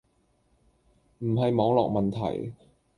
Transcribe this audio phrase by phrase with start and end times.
[1.19, 2.09] 唔係網絡問
[2.49, 2.53] 題